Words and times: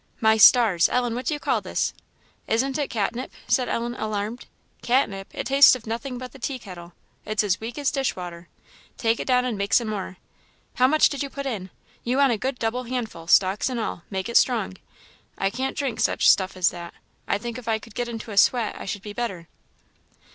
My 0.19 0.35
stars! 0.35 0.89
Ellen, 0.89 1.13
what 1.13 1.27
do 1.27 1.35
you 1.35 1.39
call 1.39 1.61
this?" 1.61 1.93
"Isn't 2.47 2.79
it 2.79 2.89
catnip?" 2.89 3.31
said 3.47 3.69
Ellen, 3.69 3.93
alarmed. 3.93 4.47
"Catnip! 4.81 5.27
it 5.31 5.45
tastes 5.45 5.75
of 5.75 5.85
nothing 5.85 6.17
but 6.17 6.31
the 6.31 6.39
tea 6.39 6.57
kettle. 6.57 6.93
It's 7.23 7.43
as 7.43 7.59
weak 7.59 7.77
as 7.77 7.91
dishwater. 7.91 8.47
Take 8.97 9.19
it 9.19 9.27
down 9.27 9.45
and 9.45 9.59
make 9.59 9.75
some 9.75 9.89
more. 9.89 10.17
How 10.77 10.87
much 10.87 11.09
did 11.09 11.21
you 11.21 11.29
put 11.29 11.45
in? 11.45 11.69
you 12.03 12.17
want 12.17 12.31
a 12.31 12.39
good 12.39 12.57
double 12.57 12.85
handful, 12.85 13.27
stalks 13.27 13.69
and 13.69 13.79
all; 13.79 14.01
make 14.09 14.27
it 14.27 14.37
strong. 14.37 14.73
I 15.37 15.51
can't 15.51 15.77
drink 15.77 15.99
such 15.99 16.27
stuff 16.27 16.57
as 16.57 16.71
that. 16.71 16.95
I 17.27 17.37
think 17.37 17.59
if 17.59 17.67
I 17.67 17.77
could 17.77 17.93
get 17.93 18.09
into 18.09 18.31
a 18.31 18.37
sweat 18.37 18.73
I 18.79 18.85
should 18.85 19.03
be 19.03 19.13
better." 19.13 19.47